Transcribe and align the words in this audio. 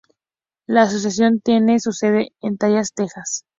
La 0.65 0.81
asociación 0.81 1.41
tiene 1.41 1.79
su 1.79 1.91
sede 1.91 2.31
en 2.41 2.55
Dallas, 2.55 2.91
Texas. 2.95 3.45